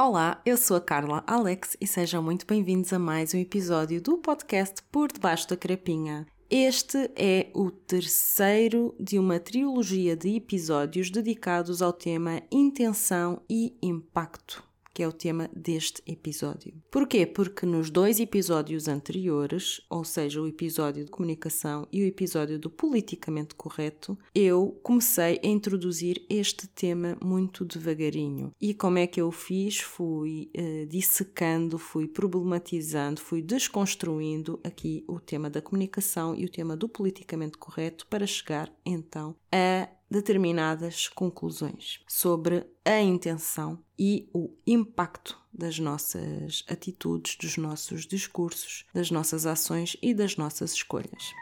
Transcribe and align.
Olá, 0.00 0.40
eu 0.46 0.56
sou 0.56 0.76
a 0.76 0.80
Carla 0.80 1.24
Alex 1.26 1.76
e 1.80 1.84
sejam 1.84 2.22
muito 2.22 2.46
bem-vindos 2.46 2.92
a 2.92 3.00
mais 3.00 3.34
um 3.34 3.38
episódio 3.38 4.00
do 4.00 4.16
podcast 4.16 4.80
Por 4.92 5.10
Debaixo 5.10 5.48
da 5.48 5.56
Crapinha. 5.56 6.24
Este 6.48 7.10
é 7.16 7.50
o 7.52 7.68
terceiro 7.68 8.94
de 9.00 9.18
uma 9.18 9.40
trilogia 9.40 10.16
de 10.16 10.36
episódios 10.36 11.10
dedicados 11.10 11.82
ao 11.82 11.92
tema 11.92 12.40
intenção 12.52 13.42
e 13.50 13.76
impacto 13.82 14.67
que 14.98 15.02
é 15.04 15.06
o 15.06 15.12
tema 15.12 15.48
deste 15.54 16.02
episódio. 16.08 16.74
Porquê? 16.90 17.24
Porque 17.24 17.64
nos 17.64 17.88
dois 17.88 18.18
episódios 18.18 18.88
anteriores, 18.88 19.80
ou 19.88 20.02
seja, 20.02 20.42
o 20.42 20.48
episódio 20.48 21.04
de 21.04 21.10
comunicação 21.12 21.86
e 21.92 22.02
o 22.02 22.04
episódio 22.04 22.58
do 22.58 22.68
politicamente 22.68 23.54
correto, 23.54 24.18
eu 24.34 24.76
comecei 24.82 25.40
a 25.40 25.46
introduzir 25.46 26.26
este 26.28 26.66
tema 26.66 27.16
muito 27.22 27.64
devagarinho. 27.64 28.50
E 28.60 28.74
como 28.74 28.98
é 28.98 29.06
que 29.06 29.20
eu 29.20 29.30
fiz? 29.30 29.78
Fui 29.78 30.50
uh, 30.56 30.84
dissecando, 30.88 31.78
fui 31.78 32.08
problematizando, 32.08 33.20
fui 33.20 33.40
desconstruindo 33.40 34.58
aqui 34.64 35.04
o 35.06 35.20
tema 35.20 35.48
da 35.48 35.62
comunicação 35.62 36.34
e 36.34 36.44
o 36.44 36.50
tema 36.50 36.76
do 36.76 36.88
politicamente 36.88 37.56
correto 37.56 38.04
para 38.08 38.26
chegar 38.26 38.68
então 38.84 39.36
a 39.52 39.88
determinadas 40.10 41.08
conclusões 41.08 42.00
sobre 42.08 42.66
a 42.84 43.00
intenção 43.00 43.78
e 43.98 44.28
o 44.32 44.50
impacto 44.66 45.38
das 45.52 45.78
nossas 45.78 46.64
atitudes, 46.68 47.36
dos 47.36 47.56
nossos 47.56 48.06
discursos, 48.06 48.86
das 48.94 49.10
nossas 49.10 49.44
ações 49.44 49.96
e 50.02 50.14
das 50.14 50.36
nossas 50.36 50.72
escolhas. 50.72 51.34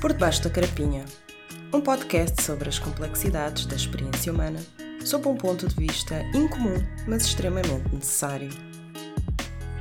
Por 0.00 0.12
debaixo 0.12 0.42
da 0.42 0.50
carapinha, 0.50 1.04
um 1.72 1.80
podcast 1.80 2.42
sobre 2.42 2.68
as 2.68 2.78
complexidades 2.78 3.66
da 3.66 3.76
experiência 3.76 4.32
humana, 4.32 4.60
sob 5.04 5.28
um 5.28 5.36
ponto 5.36 5.68
de 5.68 5.74
vista 5.74 6.22
incomum, 6.34 6.74
mas 7.06 7.24
extremamente 7.24 7.94
necessário. 7.94 8.50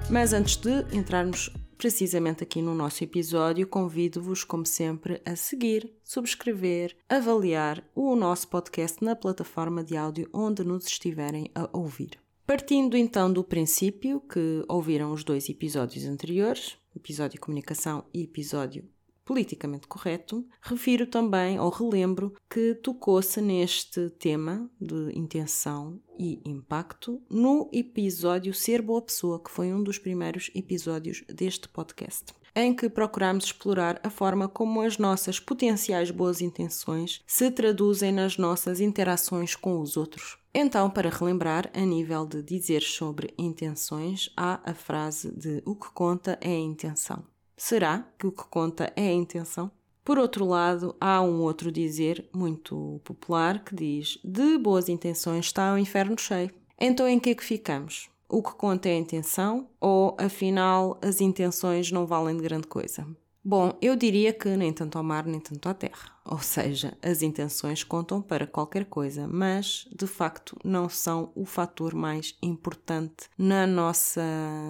Mas 0.10 0.34
antes 0.34 0.56
de 0.56 0.86
entrarmos 0.96 1.52
precisamente 1.80 2.44
aqui 2.44 2.62
no 2.62 2.76
nosso 2.76 3.06
episódio, 3.06 3.66
convido-vos, 3.66 4.44
como 4.44 4.66
sempre, 4.66 5.22
a 5.26 5.34
seguir, 5.38 5.90
subscrever, 6.04 6.94
avaliar 7.08 7.82
o 7.96 8.18
nosso 8.18 8.50
podcast 8.50 9.02
na 9.02 9.16
plataforma 9.16 9.82
de 9.82 9.96
áudio 9.96 10.30
onde 10.34 10.62
nos 10.62 10.86
estiverem 10.86 11.50
a 11.56 11.70
ouvir. 11.72 12.20
Partindo 12.46 12.98
então 12.98 13.32
do 13.32 13.46
princípio 13.46 14.20
que 14.20 14.62
ouviram 14.68 15.14
os 15.14 15.24
dois 15.24 15.48
episódios 15.48 16.04
anteriores, 16.04 16.78
episódio 16.94 17.40
comunicação 17.40 18.04
e 18.14 18.24
episódio 18.24 18.84
politicamente 19.30 19.88
correto, 19.88 20.44
refiro 20.60 21.06
também 21.06 21.60
ou 21.60 21.70
relembro 21.70 22.34
que 22.50 22.74
tocou-se 22.74 23.40
neste 23.40 24.10
tema 24.10 24.68
de 24.82 25.16
intenção 25.16 26.02
e 26.18 26.42
impacto 26.44 27.22
no 27.30 27.70
episódio 27.72 28.56
Ser 28.56 28.82
Boa 28.82 29.04
Pessoa, 29.04 29.40
que 29.40 29.52
foi 29.52 29.72
um 29.72 29.84
dos 29.84 30.00
primeiros 30.00 30.50
episódios 30.56 31.24
deste 31.32 31.70
podcast 31.70 32.34
em 32.56 32.74
que 32.74 32.90
procuramos 32.90 33.46
explorar 33.46 34.02
a 34.04 34.10
forma 34.10 34.50
como 34.50 34.82
as 34.82 34.98
nossas 34.98 35.40
potenciais 35.40 36.10
boas 36.10 36.42
intenções 36.42 37.22
se 37.28 37.52
traduzem 37.52 38.12
nas 38.12 38.36
nossas 38.36 38.82
interações 38.82 39.56
com 39.56 39.80
os 39.80 39.96
outros. 39.96 40.40
Então, 40.52 40.90
para 40.90 41.12
relembrar, 41.12 41.70
a 41.76 41.82
nível 41.82 42.26
de 42.26 42.42
dizer 42.42 42.82
sobre 42.82 43.32
intenções, 43.38 44.32
há 44.36 44.60
a 44.68 44.74
frase 44.74 45.32
de 45.32 45.62
o 45.64 45.76
que 45.76 45.92
conta 45.92 46.36
é 46.42 46.50
a 46.50 46.60
intenção. 46.60 47.24
Será 47.62 48.06
que 48.18 48.26
o 48.26 48.32
que 48.32 48.46
conta 48.46 48.90
é 48.96 49.10
a 49.10 49.12
intenção? 49.12 49.70
Por 50.06 50.18
outro 50.18 50.46
lado, 50.46 50.96
há 51.00 51.22
um 51.22 51.42
outro 51.42 51.70
dizer 51.70 52.26
muito 52.34 53.02
popular 53.04 53.66
que 53.66 53.76
diz: 53.76 54.18
de 54.24 54.58
boas 54.58 54.88
intenções 54.88 55.48
está 55.48 55.74
o 55.74 55.78
inferno 55.78 56.18
cheio. 56.18 56.52
Então, 56.80 57.06
em 57.06 57.20
que 57.20 57.32
é 57.32 57.36
que 57.36 57.44
ficamos? 57.44 58.10
O 58.30 58.42
que 58.42 58.54
conta 58.54 58.88
é 58.88 58.94
a 58.94 58.98
intenção 58.98 59.68
ou, 59.78 60.16
afinal, 60.18 60.98
as 61.02 61.20
intenções 61.20 61.92
não 61.92 62.08
valem 62.08 62.38
de 62.38 62.44
grande 62.44 62.66
coisa? 62.66 63.06
Bom, 63.44 63.78
eu 63.82 63.96
diria 63.96 64.32
que 64.32 64.48
nem 64.56 64.72
tanto 64.72 64.98
ao 64.98 65.04
mar 65.04 65.26
nem 65.26 65.40
tanto 65.40 65.68
à 65.68 65.74
terra. 65.74 66.12
Ou 66.24 66.40
seja, 66.40 66.98
as 67.02 67.22
intenções 67.22 67.84
contam 67.84 68.22
para 68.22 68.48
qualquer 68.48 68.86
coisa, 68.86 69.28
mas 69.28 69.88
de 69.94 70.08
facto 70.08 70.58
não 70.64 70.88
são 70.88 71.32
o 71.36 71.44
fator 71.46 71.94
mais 71.94 72.38
importante 72.42 73.28
na 73.38 73.68
nossa 73.68 74.22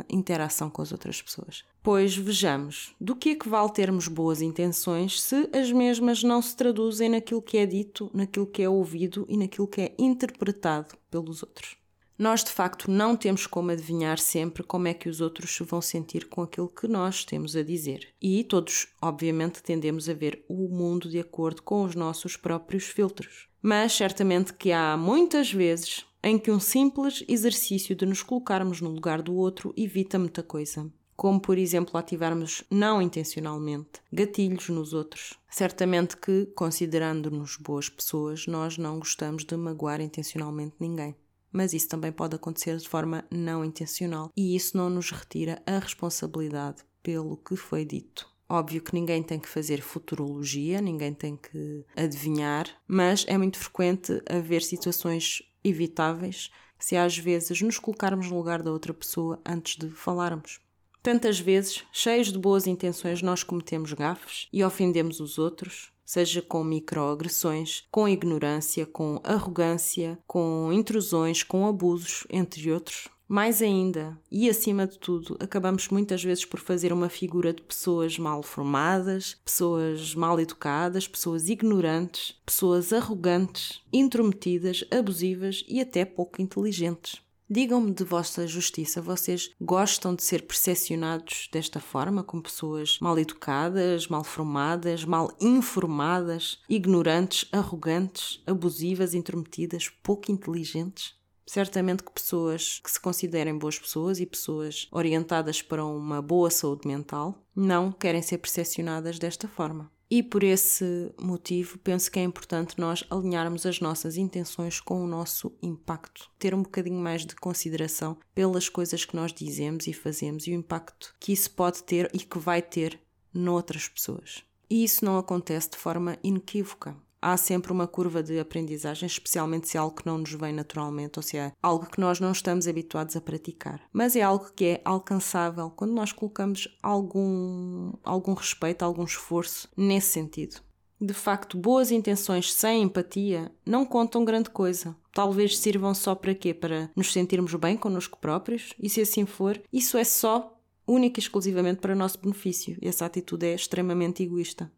interação 0.10 0.70
com 0.70 0.82
as 0.82 0.92
outras 0.92 1.22
pessoas. 1.22 1.66
Pois 1.82 2.16
vejamos, 2.16 2.94
do 3.00 3.16
que 3.16 3.30
é 3.30 3.36
que 3.36 3.48
vale 3.48 3.72
termos 3.72 4.10
boas 4.10 4.42
intenções 4.42 5.22
se 5.22 5.50
as 5.54 5.72
mesmas 5.72 6.22
não 6.22 6.42
se 6.42 6.56
traduzem 6.56 7.08
naquilo 7.08 7.42
que 7.42 7.58
é 7.58 7.66
dito, 7.66 8.12
naquilo 8.14 8.46
que 8.46 8.62
é 8.62 8.70
ouvido 8.70 9.26
e 9.30 9.38
naquilo 9.38 9.68
que 9.68 9.82
é 9.82 9.96
interpretado 9.98 10.98
pelos 11.10 11.42
outros? 11.42 11.78
Nós 12.18 12.44
de 12.44 12.52
facto 12.52 12.92
não 12.92 13.16
temos 13.16 13.48
como 13.48 13.72
adivinhar 13.72 14.20
sempre 14.20 14.62
como 14.62 14.90
é 14.90 14.94
que 14.94 15.08
os 15.08 15.22
outros 15.22 15.56
se 15.56 15.64
vão 15.64 15.82
sentir 15.82 16.28
com 16.28 16.42
aquilo 16.42 16.68
que 16.68 16.86
nós 16.86 17.24
temos 17.24 17.56
a 17.56 17.64
dizer. 17.64 18.10
E 18.22 18.44
todos, 18.44 18.90
obviamente, 19.02 19.64
tendemos 19.64 20.10
a 20.10 20.14
ver 20.14 20.44
o 20.50 20.68
mundo 20.68 21.10
de 21.10 21.18
acordo 21.18 21.62
com 21.62 21.84
os 21.84 21.96
nossos 21.96 22.36
próprios 22.36 22.88
filtros. 22.88 23.48
Mas 23.62 23.94
certamente 23.94 24.54
que 24.54 24.74
há 24.74 24.98
muitas 24.98 25.50
vezes 25.50 26.06
em 26.22 26.38
que 26.38 26.52
um 26.52 26.60
simples 26.60 27.24
exercício 27.26 27.96
de 27.96 28.06
nos 28.06 28.22
colocarmos 28.22 28.82
no 28.82 28.90
lugar 28.90 29.22
do 29.22 29.34
outro 29.34 29.74
evita 29.78 30.20
muita 30.20 30.44
coisa 30.44 30.92
como 31.19 31.38
por 31.38 31.57
exemplo 31.57 31.97
ativarmos 31.97 32.63
não 32.72 33.02
intencionalmente 33.02 34.00
gatilhos 34.09 34.69
nos 34.69 34.94
outros. 34.94 35.38
Certamente 35.50 36.16
que, 36.16 36.46
considerando-nos 36.56 37.57
boas 37.57 37.90
pessoas, 37.90 38.47
nós 38.47 38.78
não 38.78 39.00
gostamos 39.00 39.44
de 39.44 39.57
magoar 39.57 40.00
intencionalmente 40.00 40.78
ninguém. 40.80 41.13
Mas 41.52 41.74
isso 41.74 41.90
também 41.90 42.13
pode 42.13 42.38
acontecer 42.38 42.78
de 42.78 42.88
forma 42.88 43.25
não 43.30 43.66
intencional 43.66 44.31
e 44.34 44.56
isso 44.56 44.78
não 44.78 44.90
nos 44.90 45.12
retira 45.12 45.62
a 45.66 45.80
responsabilidade 45.80 46.85
pelo 47.03 47.36
que 47.36 47.57
foi 47.57 47.84
dito. 47.84 48.25
Óbvio 48.47 48.81
que 48.81 48.94
ninguém 48.94 49.22
tem 49.22 49.40
que 49.40 49.50
fazer 49.50 49.81
futurologia, 49.81 50.80
ninguém 50.80 51.13
tem 51.13 51.36
que 51.36 51.84
adivinhar, 51.97 52.66
mas 52.88 53.25
é 53.28 53.38
muito 53.38 53.59
frequente 53.59 54.24
haver 54.25 54.62
situações 54.62 55.44
evitáveis 55.66 56.50
se 56.80 56.96
às 56.96 57.18
vezes 57.18 57.62
nos 57.62 57.78
colocarmos 57.78 58.31
no 58.31 58.38
lugar 58.38 58.63
da 58.63 58.72
outra 58.72 58.94
pessoa 58.94 59.41
antes 59.46 59.75
de 59.75 59.90
falarmos. 59.90 60.62
Tantas 61.09 61.40
vezes, 61.40 61.84
cheios 61.92 62.31
de 62.31 62.38
boas 62.38 62.68
intenções, 62.68 63.24
nós 63.24 63.42
cometemos 63.42 63.94
gafes 63.94 64.47
e 64.53 64.64
ofendemos 64.64 65.20
os 65.20 65.40
outros, 65.40 65.92
seja 66.06 66.40
com 66.40 66.64
microagressões, 66.64 67.84
com 67.90 68.08
ignorância, 68.08 68.86
com 68.86 69.19
arrogância, 69.24 70.19
com 70.28 70.72
intrusões, 70.72 71.42
com 71.42 71.66
abusos, 71.66 72.28
entre 72.30 72.72
outros. 72.72 73.08
Mais 73.28 73.59
ainda, 73.59 74.19
e 74.31 74.48
acima 74.48 74.86
de 74.86 75.00
tudo, 75.00 75.36
acabamos 75.40 75.90
muitas 75.90 76.24
vezes 76.24 76.46
por 76.46 76.59
fazer 76.59 76.94
uma 76.94 77.09
figura 77.09 77.53
de 77.53 77.64
pessoas 77.64 78.19
mal 78.19 78.44
formadas, 78.44 79.36
pessoas 79.44 80.14
mal 80.14 80.40
educadas, 80.40 81.08
pessoas 81.08 81.50
ignorantes, 81.50 82.36
pessoas 82.46 82.94
arrogantes, 82.94 83.81
intrometidas, 83.92 84.86
abusivas 84.92 85.66
e 85.68 85.81
até 85.81 86.06
pouco 86.06 86.40
inteligentes. 86.40 87.19
Digam-me 87.52 87.92
de 87.92 88.04
vossa 88.04 88.46
justiça, 88.46 89.02
vocês 89.02 89.50
gostam 89.60 90.14
de 90.14 90.22
ser 90.22 90.44
percepcionados 90.44 91.50
desta 91.52 91.80
forma, 91.80 92.24
como 92.24 92.44
pessoas 92.44 93.00
mal 93.02 93.18
educadas, 93.18 94.08
mal 94.08 94.24
formadas, 94.24 95.04
mal 95.04 95.36
informadas, 95.42 96.60
ignorantes, 96.70 97.50
arrogantes, 97.52 98.40
abusivas, 98.46 99.16
intrometidas, 99.16 99.90
pouco 99.90 100.32
inteligentes? 100.32 101.16
Certamente 101.44 102.04
que 102.04 102.12
pessoas 102.12 102.80
que 102.84 102.92
se 102.92 103.00
considerem 103.00 103.58
boas 103.58 103.80
pessoas 103.80 104.20
e 104.20 104.28
pessoas 104.28 104.88
orientadas 104.92 105.60
para 105.60 105.84
uma 105.84 106.22
boa 106.22 106.52
saúde 106.52 106.88
mental 106.88 107.44
não 107.56 107.92
querem 107.92 108.22
ser 108.22 108.38
percepcionadas 108.38 109.18
desta 109.18 109.48
forma. 109.48 109.92
E 110.12 110.24
por 110.24 110.44
esse 110.44 111.14
motivo, 111.22 111.78
penso 111.78 112.09
que 112.09 112.18
é 112.18 112.24
importante 112.24 112.80
nós 112.80 113.03
alinharmos 113.12 113.66
as 113.66 113.80
nossas 113.80 114.18
intenções 114.18 114.80
com 114.80 115.03
o 115.03 115.08
nosso 115.08 115.56
impacto, 115.62 116.31
ter 116.40 116.56
um 116.56 116.64
bocadinho 116.64 117.00
mais 117.00 117.24
de 117.25 117.36
consideração 117.36 118.18
pelas 118.34 118.68
coisas 118.68 119.06
que 119.06 119.16
nós 119.16 119.31
dizemos 119.31 119.86
e 119.86 119.94
fazemos 119.94 120.48
e 120.48 120.51
o 120.51 120.56
impacto 120.56 121.16
que 121.19 121.31
isso 121.31 121.51
pode 121.51 121.84
ter 121.84 122.10
e 122.12 122.18
que 122.18 122.39
vai 122.39 122.60
ter 122.60 123.00
noutras 123.31 123.88
pessoas. 123.88 124.44
E 124.68 124.84
isso 124.84 125.06
não 125.06 125.18
acontece 125.18 125.69
de 125.69 125.78
forma 125.78 126.18
inequívoca 126.24 126.98
há 127.21 127.36
sempre 127.38 127.71
uma 127.71 127.88
curva 127.88 128.21
de 128.24 128.39
aprendizagem, 128.39 129.07
especialmente 129.07 129.68
se 129.68 129.77
é 129.77 129.80
algo 129.80 129.95
que 129.95 130.06
não 130.06 130.18
nos 130.18 130.31
vem 130.31 130.54
naturalmente 130.54 131.19
ou 131.19 131.24
se 131.24 131.38
é 131.38 131.51
algo 131.62 131.86
que 131.86 132.00
nós 132.00 132.19
não 132.19 132.31
estamos 132.31 132.68
habituados 132.68 133.16
a 133.16 133.21
praticar. 133.21 133.81
Mas 133.92 134.16
é 134.16 134.21
algo 134.21 134.51
que 134.56 134.66
é 134.66 134.81
alcançável 134.86 135.69
quando 135.69 135.94
nós 135.94 136.12
colocamos 136.12 136.68
algum, 136.81 137.94
algum 138.04 138.33
respeito, 138.33 138.83
algum 138.83 139.04
esforço 139.04 139.69
nesse 139.75 140.12
sentido. 140.12 140.62
De 141.01 141.13
facto, 141.13 141.57
boas 141.57 141.92
intenções 141.92 142.54
sem 142.54 142.83
empatia 142.83 143.51
não 143.65 143.86
contam 143.86 144.25
grande 144.25 144.50
coisa. 144.50 144.95
Talvez 145.13 145.57
sirvam 145.57 145.94
só 145.94 146.13
para 146.13 146.36
quê? 146.36 146.54
Para 146.54 146.92
nos 146.94 147.13
sentirmos 147.13 147.54
bem 147.56 147.77
connosco 147.77 148.19
próprios? 148.19 148.74
E 148.77 148.89
se 148.89 149.00
assim 149.00 149.25
for, 149.25 149.62
isso 149.72 149.98
é 149.98 150.04
só 150.04 150.60
única 150.86 151.19
e 151.19 151.24
exclusivamente 151.24 151.80
para 151.80 151.95
nosso 151.95 152.19
benefício. 152.19 152.77
Essa 152.81 153.06
atitude 153.06 153.45
é 153.45 153.56
extremamente 153.56 154.24
egoísta. 154.24 154.69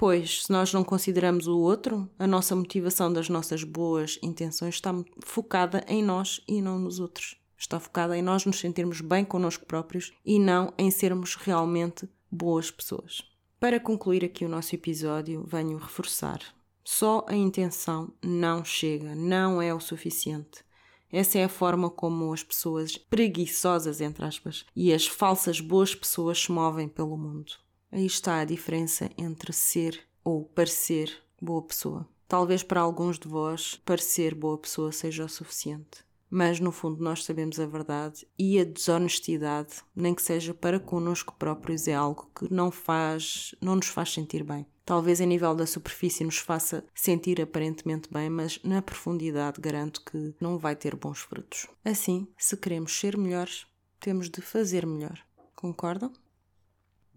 Pois, 0.00 0.44
se 0.44 0.50
nós 0.50 0.72
não 0.72 0.82
consideramos 0.82 1.46
o 1.46 1.58
outro, 1.58 2.08
a 2.18 2.26
nossa 2.26 2.56
motivação 2.56 3.12
das 3.12 3.28
nossas 3.28 3.62
boas 3.62 4.18
intenções 4.22 4.76
está 4.76 4.94
focada 5.22 5.84
em 5.86 6.02
nós 6.02 6.40
e 6.48 6.62
não 6.62 6.78
nos 6.78 6.98
outros. 6.98 7.36
Está 7.58 7.78
focada 7.78 8.16
em 8.16 8.22
nós 8.22 8.46
nos 8.46 8.58
sentirmos 8.58 9.02
bem 9.02 9.26
connosco 9.26 9.66
próprios 9.66 10.10
e 10.24 10.38
não 10.38 10.72
em 10.78 10.90
sermos 10.90 11.34
realmente 11.34 12.08
boas 12.32 12.70
pessoas. 12.70 13.20
Para 13.60 13.78
concluir 13.78 14.24
aqui 14.24 14.42
o 14.42 14.48
nosso 14.48 14.74
episódio, 14.74 15.44
venho 15.46 15.76
reforçar: 15.76 16.40
só 16.82 17.26
a 17.28 17.36
intenção 17.36 18.10
não 18.24 18.64
chega, 18.64 19.14
não 19.14 19.60
é 19.60 19.74
o 19.74 19.80
suficiente. 19.80 20.64
Essa 21.12 21.40
é 21.40 21.44
a 21.44 21.48
forma 21.50 21.90
como 21.90 22.32
as 22.32 22.42
pessoas 22.42 22.96
preguiçosas, 22.96 24.00
entre 24.00 24.24
aspas, 24.24 24.64
e 24.74 24.94
as 24.94 25.06
falsas 25.06 25.60
boas 25.60 25.94
pessoas 25.94 26.40
se 26.40 26.50
movem 26.50 26.88
pelo 26.88 27.18
mundo. 27.18 27.52
Aí 27.92 28.06
está 28.06 28.40
a 28.40 28.44
diferença 28.44 29.10
entre 29.18 29.52
ser 29.52 30.00
ou 30.22 30.44
parecer 30.44 31.12
boa 31.40 31.62
pessoa. 31.62 32.08
Talvez 32.28 32.62
para 32.62 32.80
alguns 32.80 33.18
de 33.18 33.26
vós 33.26 33.80
parecer 33.84 34.34
boa 34.34 34.56
pessoa 34.56 34.92
seja 34.92 35.24
o 35.24 35.28
suficiente. 35.28 36.04
Mas 36.30 36.60
no 36.60 36.70
fundo 36.70 37.02
nós 37.02 37.24
sabemos 37.24 37.58
a 37.58 37.66
verdade 37.66 38.24
e 38.38 38.60
a 38.60 38.64
desonestidade, 38.64 39.82
nem 39.96 40.14
que 40.14 40.22
seja 40.22 40.54
para 40.54 40.78
connosco 40.78 41.34
próprios, 41.36 41.88
é 41.88 41.94
algo 41.94 42.30
que 42.32 42.52
não 42.52 42.70
faz, 42.70 43.52
não 43.60 43.74
nos 43.74 43.88
faz 43.88 44.12
sentir 44.12 44.44
bem. 44.44 44.64
Talvez 44.84 45.20
a 45.20 45.24
nível 45.24 45.54
da 45.54 45.66
superfície 45.66 46.22
nos 46.22 46.38
faça 46.38 46.84
sentir 46.94 47.40
aparentemente 47.40 48.08
bem, 48.12 48.30
mas 48.30 48.60
na 48.62 48.80
profundidade 48.80 49.60
garanto 49.60 50.04
que 50.04 50.34
não 50.40 50.56
vai 50.56 50.76
ter 50.76 50.94
bons 50.94 51.18
frutos. 51.18 51.66
Assim, 51.84 52.28
se 52.38 52.56
queremos 52.56 52.96
ser 52.96 53.16
melhores, 53.16 53.66
temos 53.98 54.28
de 54.28 54.40
fazer 54.40 54.86
melhor. 54.86 55.18
Concordam? 55.56 56.12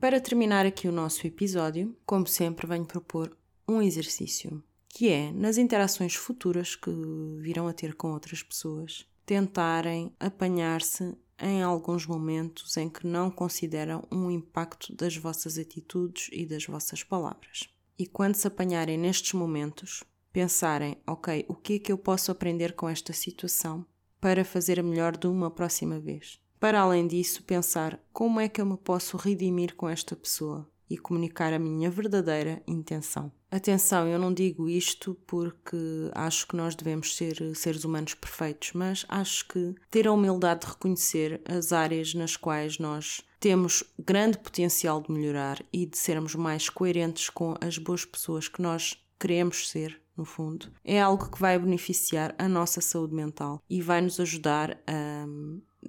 Para 0.03 0.19
terminar 0.19 0.65
aqui 0.65 0.85
o 0.85 0.91
nosso 0.91 1.25
episódio, 1.25 1.95
como 2.05 2.27
sempre, 2.27 2.67
venho 2.67 2.83
propor 2.83 3.33
um 3.65 3.81
exercício, 3.81 4.61
que 4.89 5.07
é, 5.07 5.31
nas 5.31 5.57
interações 5.57 6.13
futuras 6.13 6.75
que 6.75 6.91
virão 7.39 7.69
a 7.69 7.73
ter 7.73 7.95
com 7.95 8.11
outras 8.11 8.43
pessoas, 8.43 9.07
tentarem 9.25 10.13
apanhar-se 10.19 11.15
em 11.39 11.63
alguns 11.63 12.05
momentos 12.05 12.75
em 12.75 12.89
que 12.89 13.07
não 13.07 13.31
consideram 13.31 14.05
um 14.11 14.29
impacto 14.29 14.93
das 14.93 15.15
vossas 15.15 15.57
atitudes 15.57 16.27
e 16.33 16.45
das 16.45 16.65
vossas 16.65 17.01
palavras. 17.01 17.69
E 17.97 18.05
quando 18.05 18.35
se 18.35 18.45
apanharem 18.45 18.97
nestes 18.97 19.31
momentos, 19.31 20.03
pensarem: 20.33 20.97
ok, 21.07 21.45
o 21.47 21.55
que 21.55 21.75
é 21.75 21.79
que 21.79 21.93
eu 21.93 21.97
posso 21.97 22.29
aprender 22.29 22.73
com 22.73 22.89
esta 22.89 23.13
situação 23.13 23.85
para 24.19 24.43
fazer 24.43 24.83
melhor 24.83 25.15
de 25.15 25.27
uma 25.27 25.49
próxima 25.49 25.97
vez? 25.97 26.42
Para 26.63 26.79
além 26.79 27.05
disso, 27.05 27.43
pensar 27.43 27.99
como 28.13 28.39
é 28.39 28.47
que 28.47 28.61
eu 28.61 28.65
me 28.65 28.77
posso 28.77 29.17
redimir 29.17 29.75
com 29.75 29.89
esta 29.89 30.15
pessoa 30.15 30.65
e 30.89 30.97
comunicar 30.97 31.51
a 31.51 31.59
minha 31.59 31.89
verdadeira 31.91 32.63
intenção. 32.65 33.29
Atenção, 33.51 34.07
eu 34.07 34.17
não 34.17 34.33
digo 34.33 34.69
isto 34.69 35.13
porque 35.27 35.75
acho 36.13 36.47
que 36.47 36.55
nós 36.55 36.73
devemos 36.73 37.17
ser 37.17 37.53
seres 37.53 37.83
humanos 37.83 38.13
perfeitos, 38.13 38.71
mas 38.73 39.05
acho 39.09 39.45
que 39.49 39.75
ter 39.91 40.07
a 40.07 40.13
humildade 40.13 40.61
de 40.61 40.67
reconhecer 40.67 41.41
as 41.43 41.73
áreas 41.73 42.13
nas 42.13 42.37
quais 42.37 42.79
nós 42.79 43.21
temos 43.41 43.83
grande 43.99 44.37
potencial 44.37 45.01
de 45.01 45.11
melhorar 45.11 45.61
e 45.73 45.85
de 45.85 45.97
sermos 45.97 46.33
mais 46.33 46.69
coerentes 46.69 47.29
com 47.29 47.55
as 47.59 47.77
boas 47.77 48.05
pessoas 48.05 48.47
que 48.47 48.61
nós 48.61 48.97
queremos 49.19 49.69
ser, 49.69 50.01
no 50.15 50.23
fundo, 50.23 50.71
é 50.81 51.01
algo 51.01 51.29
que 51.29 51.41
vai 51.41 51.59
beneficiar 51.59 52.33
a 52.37 52.47
nossa 52.47 52.79
saúde 52.79 53.13
mental 53.13 53.61
e 53.69 53.81
vai 53.81 53.99
nos 53.99 54.17
ajudar 54.17 54.81
a 54.87 55.25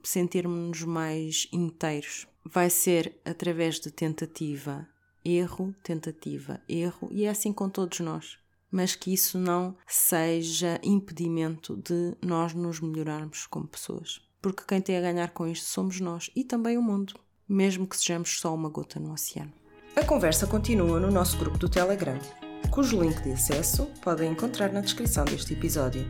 sentirmos-nos 0.02 0.82
mais 0.82 1.48
inteiros. 1.52 2.26
Vai 2.44 2.68
ser 2.70 3.20
através 3.24 3.80
de 3.80 3.90
tentativa, 3.90 4.86
erro, 5.24 5.74
tentativa, 5.82 6.60
erro, 6.68 7.08
e 7.10 7.24
é 7.24 7.30
assim 7.30 7.52
com 7.52 7.68
todos 7.68 8.00
nós. 8.00 8.38
Mas 8.70 8.96
que 8.96 9.14
isso 9.14 9.38
não 9.38 9.76
seja 9.86 10.80
impedimento 10.82 11.76
de 11.76 12.16
nós 12.20 12.52
nos 12.52 12.80
melhorarmos 12.80 13.46
como 13.46 13.68
pessoas. 13.68 14.20
Porque 14.42 14.64
quem 14.66 14.80
tem 14.80 14.98
a 14.98 15.00
ganhar 15.00 15.30
com 15.30 15.46
isto 15.46 15.66
somos 15.66 16.00
nós 16.00 16.30
e 16.34 16.44
também 16.44 16.76
o 16.76 16.82
mundo, 16.82 17.14
mesmo 17.48 17.86
que 17.86 17.96
sejamos 17.96 18.38
só 18.40 18.54
uma 18.54 18.68
gota 18.68 18.98
no 18.98 19.12
oceano. 19.12 19.52
A 19.96 20.04
conversa 20.04 20.46
continua 20.46 20.98
no 20.98 21.10
nosso 21.10 21.38
grupo 21.38 21.56
do 21.56 21.68
Telegram, 21.68 22.18
cujo 22.70 23.00
link 23.00 23.22
de 23.22 23.32
acesso 23.32 23.86
podem 24.02 24.32
encontrar 24.32 24.72
na 24.72 24.80
descrição 24.80 25.24
deste 25.24 25.52
episódio. 25.52 26.04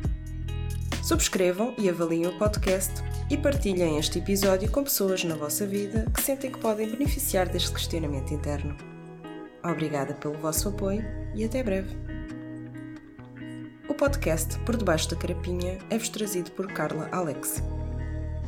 Subscrevam 1.05 1.75
e 1.77 1.91
avaliem 1.91 2.27
o 2.27 2.39
podcast 2.39 2.91
e 3.29 3.37
partilhem 3.37 3.99
este 3.99 4.21
episódio 4.21 4.71
com 4.71 4.83
pessoas 4.83 5.23
na 5.23 5.35
vossa 5.35 5.67
vida 5.67 6.11
que 6.15 6.23
sentem 6.23 6.51
que 6.51 6.59
podem 6.59 6.89
beneficiar 6.89 7.47
deste 7.47 7.73
questionamento 7.73 8.33
interno. 8.33 8.75
Obrigada 9.63 10.15
pelo 10.15 10.33
vosso 10.39 10.71
apoio 10.71 11.05
e 11.35 11.45
até 11.45 11.63
breve. 11.63 11.95
O 13.87 13.93
podcast 13.93 14.59
Por 14.61 14.79
Debaixo 14.79 15.11
da 15.11 15.17
Carapinha 15.17 15.79
é-vos 15.91 16.09
trazido 16.09 16.51
por 16.53 16.73
Carla 16.73 17.07
Alex. 17.13 17.63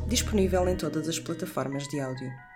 Disponível 0.07 0.67
em 0.67 0.75
todas 0.75 1.07
as 1.07 1.19
plataformas 1.19 1.87
de 1.89 1.99
áudio. 1.99 2.46